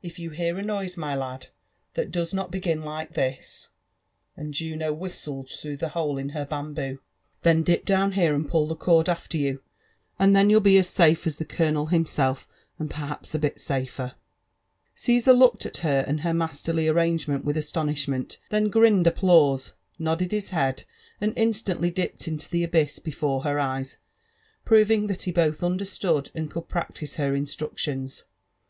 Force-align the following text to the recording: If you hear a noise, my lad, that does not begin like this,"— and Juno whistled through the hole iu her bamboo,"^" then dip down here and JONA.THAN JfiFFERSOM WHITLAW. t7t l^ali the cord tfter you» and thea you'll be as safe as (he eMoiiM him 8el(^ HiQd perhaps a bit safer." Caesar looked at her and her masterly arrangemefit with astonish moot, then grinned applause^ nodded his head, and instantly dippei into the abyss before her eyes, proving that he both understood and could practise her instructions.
If 0.00 0.18
you 0.18 0.30
hear 0.30 0.56
a 0.58 0.62
noise, 0.62 0.96
my 0.96 1.14
lad, 1.14 1.48
that 1.92 2.10
does 2.10 2.32
not 2.32 2.50
begin 2.50 2.82
like 2.82 3.12
this,"— 3.12 3.68
and 4.34 4.54
Juno 4.54 4.94
whistled 4.94 5.50
through 5.50 5.76
the 5.76 5.90
hole 5.90 6.18
iu 6.18 6.30
her 6.30 6.46
bamboo,"^" 6.46 6.98
then 7.42 7.62
dip 7.62 7.84
down 7.84 8.12
here 8.12 8.34
and 8.34 8.44
JONA.THAN 8.50 8.68
JfiFFERSOM 8.68 8.68
WHITLAW. 8.68 8.68
t7t 8.68 8.68
l^ali 8.68 8.68
the 8.70 8.84
cord 8.86 9.06
tfter 9.06 9.38
you» 9.38 9.62
and 10.18 10.34
thea 10.34 10.44
you'll 10.44 10.60
be 10.60 10.78
as 10.78 10.88
safe 10.88 11.26
as 11.26 11.36
(he 11.38 11.44
eMoiiM 11.44 11.90
him 11.90 12.04
8el(^ 12.06 12.44
HiQd 12.78 12.88
perhaps 12.88 13.34
a 13.34 13.38
bit 13.38 13.60
safer." 13.60 14.14
Caesar 14.94 15.32
looked 15.34 15.66
at 15.66 15.76
her 15.76 16.04
and 16.08 16.22
her 16.22 16.32
masterly 16.32 16.86
arrangemefit 16.86 17.44
with 17.44 17.58
astonish 17.58 18.08
moot, 18.08 18.38
then 18.48 18.70
grinned 18.70 19.04
applause^ 19.04 19.72
nodded 19.98 20.32
his 20.32 20.48
head, 20.48 20.84
and 21.20 21.34
instantly 21.36 21.92
dippei 21.92 22.26
into 22.26 22.48
the 22.48 22.64
abyss 22.64 22.98
before 22.98 23.42
her 23.42 23.60
eyes, 23.60 23.98
proving 24.64 25.06
that 25.08 25.24
he 25.24 25.30
both 25.30 25.62
understood 25.62 26.30
and 26.34 26.50
could 26.50 26.66
practise 26.66 27.16
her 27.16 27.34
instructions. 27.34 28.24